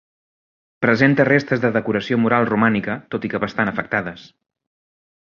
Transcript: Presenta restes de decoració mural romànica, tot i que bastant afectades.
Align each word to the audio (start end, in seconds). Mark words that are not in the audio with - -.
Presenta 0.83 1.25
restes 1.27 1.59
de 1.65 1.69
decoració 1.75 2.17
mural 2.21 2.49
romànica, 2.51 2.95
tot 3.15 3.27
i 3.29 3.31
que 3.33 3.41
bastant 3.43 3.73
afectades. 3.73 4.25